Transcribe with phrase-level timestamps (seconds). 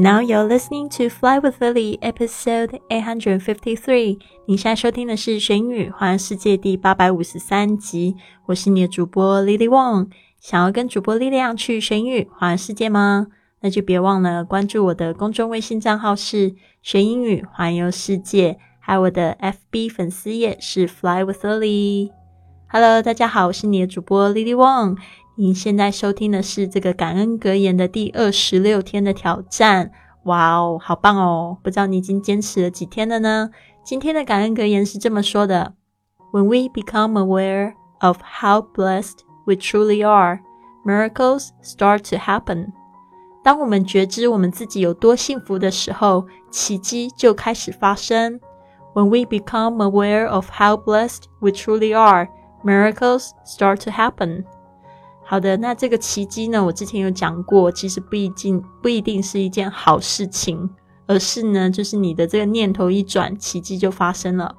[0.00, 4.18] Now you're listening to Fly with Lily, episode eight hundred fifty-three。
[4.46, 8.16] 你现在收听的是《学英语环游世界》第八百五十三集。
[8.46, 10.08] 我是你的主播 Lily Wong。
[10.40, 13.26] 想要跟主播力量去学英语环游世界吗？
[13.60, 22.10] 那就别忘了关注我的公众微信账号是“学英语环游世界”，还有我的 FB 粉丝页是 “Fly with Lily”。
[22.68, 24.96] Hello，大家好，我是你的主播 Lily Wong。
[25.40, 29.90] 您现在收听的是这个感恩格言的第二十六天的挑战。
[30.24, 31.56] 哇哦，好棒哦！
[31.62, 33.48] 不知道你已经坚持了几天了呢？
[33.82, 35.72] 今天的感恩格言是这么说的
[36.30, 40.40] ：When we become aware of how blessed we truly are,
[40.84, 42.72] miracles start to happen。
[43.42, 48.38] 当我们觉知我们自己有多幸福的时候，奇迹就开始发生。
[48.92, 52.28] When we become aware of how blessed we truly are,
[52.62, 54.44] Miracles start to happen。
[55.30, 56.64] 好的，那这个奇迹呢？
[56.64, 60.68] 我之前有讲过，其实不一定不一定是一件好事情，
[61.06, 64.56] 而是呢，就是你的这个念头一转，奇迹就发生了。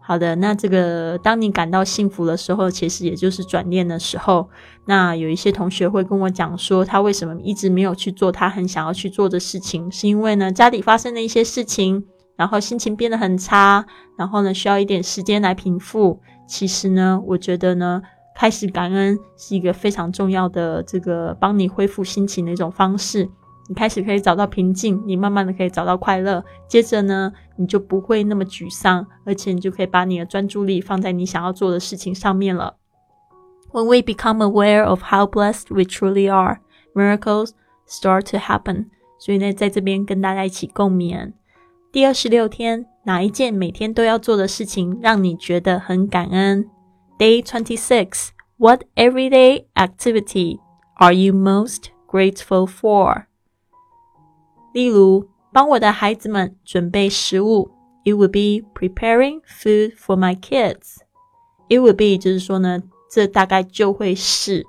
[0.00, 4.48] 好的，那这个当你感到幸福的时候，其实也就是转念的时候。
[4.86, 12.02] 那有一些同学会跟我讲说，他为什么一直没有去做他很想要去做的事情，是因为呢家里发生了一些事情，
[12.36, 13.84] 然后心情变得很差，
[14.16, 16.18] 然后呢需要一点时间来平复。
[16.48, 18.00] 其实呢，我觉得呢，
[18.40, 23.28] 开始感恩是一个非常重要的这个帮你恢复心情的一种方式。
[23.68, 32.76] 你开始可以找到平静，你慢慢的可以找到快乐，接着呢，你就不会那么沮丧，而且你就可以把你的专注力放在你想要做的事情上面了。
[33.72, 36.60] When we become aware of how blessed we truly are,
[36.94, 37.50] miracles
[37.86, 38.86] start to happen。
[39.18, 41.34] 所以呢，在这边跟大家一起共勉。
[41.92, 42.86] 第二十六天。
[43.04, 46.68] 哪一件每天都要做的事情让你觉得很感恩
[47.19, 48.29] ？Day twenty six.
[48.57, 50.59] What everyday activity
[50.95, 53.25] are you most grateful for？
[54.73, 57.71] 例如，帮我的孩子们准备食物。
[58.05, 60.97] It would be preparing food for my kids.
[61.67, 64.63] It would be 就是说呢，这大概就会是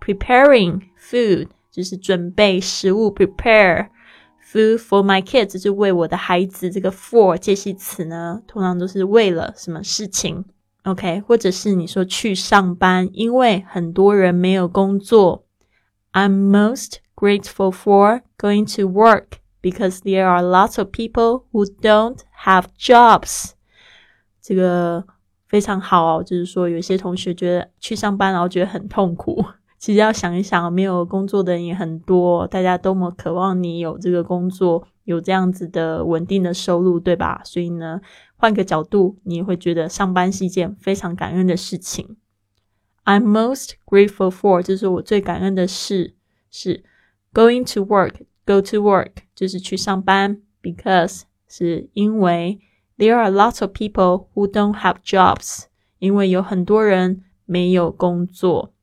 [0.00, 6.70] preparing food，就是准备食物，prepare。Food for my kids 就是为我的孩子。
[6.70, 10.44] 这个 for 介系词呢，通常都是为了什么事情
[10.87, 15.43] ？OK，或者是你说去上班，因为很多人没有工作。
[16.13, 22.67] I'm most grateful for going to work because there are lots of people who don't have
[22.79, 23.51] jobs。
[24.41, 25.03] 这个
[25.45, 29.43] 非常好哦，就是说有些同学觉得去上班然后觉得很痛苦。
[29.77, 37.41] 其实要想一想，没有工作的人也很多，大家多么渴望你有这个工作，有这样子的稳定的收入，对吧？
[37.45, 38.01] 所以呢，
[38.35, 42.17] 换个角度，你也会觉得上班是一件非常感恩的事情。
[43.05, 46.15] I'm most grateful for，就是我最感恩的事
[46.51, 46.83] 是
[47.33, 52.59] going to work，go to work，就是去上班，because 是因为
[52.97, 55.67] there are lots of people who don't have jobs，
[55.99, 58.73] 因为有很多人没有工作。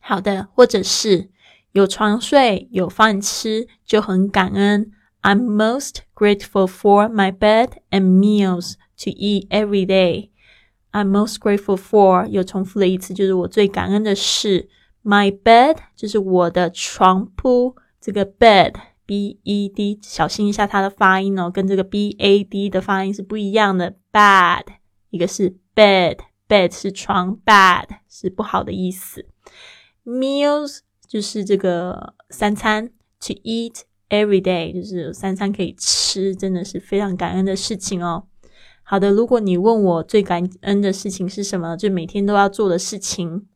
[0.00, 1.30] 好的，或者是
[1.72, 4.92] 有床睡、有饭吃，就很感恩。
[5.27, 10.29] I'm most grateful for my bed and meals to eat every day.
[10.91, 14.69] I'm most grateful for 又重复了一次，就是我最感恩的事。
[15.03, 23.95] My bed 就是我的床铺，这个 bed b e d 小心一下它的发音哦，跟这个 b a d 的发音是不一样的。
[24.11, 24.65] Bad
[25.09, 29.25] 一个是 bed，bed 是床，bad 是不好的意思。
[30.05, 32.89] Meals 就是这个三餐，
[33.19, 38.24] to eat every day 就是三餐可以吃，真的是非常感恩的事情哦。
[38.82, 43.46] 好的，如果你问我最感恩的事情是什么，就每天都要做的事情，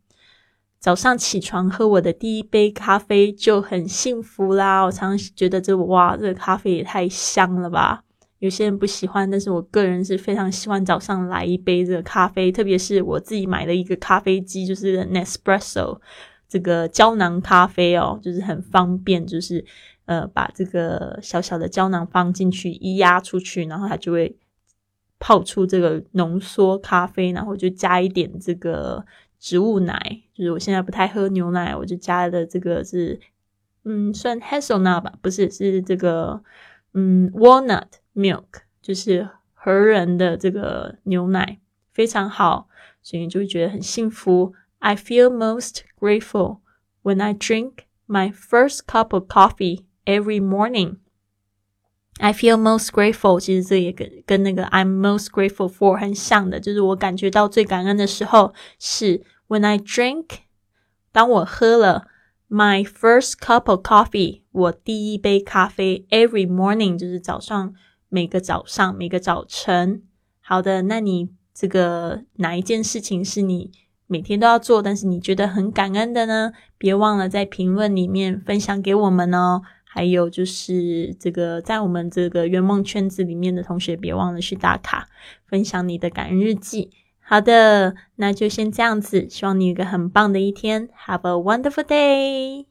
[0.79, 4.83] 早上起床喝我的第一杯咖啡就很幸福啦。
[4.83, 8.05] 我常常觉得这哇，这个咖啡也太香了吧。
[8.41, 16.01] 有些人不喜欢，但是我个人是非常喜欢早上来一杯这咖啡，特别是我自己买的一个咖啡机，就是 Nespresso。
[16.53, 19.65] 这个胶囊咖啡哦，就是很方便，就是
[20.05, 24.37] 呃，把这个小小的胶囊放进去，一压出去，然后它就会
[25.19, 29.07] 泡出这个浓缩咖啡，然后就加一点这个
[29.41, 33.19] 植物奶，就是我现在不太喝牛奶，我就加的这个是
[33.87, 36.43] 嗯，算 hazelnut 吧，不是，是这个
[36.93, 38.45] 嗯 walnut milk，
[38.83, 41.61] 就是和人的这个牛奶
[41.95, 42.69] 非常好，
[43.01, 44.53] 所以就会觉得很幸福。
[44.82, 46.60] I feel most grateful
[47.04, 50.98] when I drink my first cup of coffee every morning.
[52.20, 60.26] I feel most grateful，其实这也跟跟那个 I'm most grateful for 很像的，就是我感觉到最感恩的时候是 when I drink，
[61.12, 62.08] 当我喝了
[62.50, 66.08] My first cup of coffee，我第一杯咖啡。
[66.10, 67.74] Every morning，就是早上
[68.08, 70.04] 每个早上每个早晨。
[70.40, 73.72] 好的，那你这个哪一件事情是你
[74.13, 76.53] 每天都要做，但是你觉得很感恩的呢？
[76.77, 79.63] 别忘了在评论里面分享给我们哦。
[79.85, 85.09] 还有就是这个在我们这个圆梦圈子里面的同学，别忘了去打卡
[85.47, 86.91] 分享你的感恩日记。
[87.21, 90.91] 好的，那就先这样子，希望你有个很棒的一天。
[91.07, 92.67] Have a wonderful day。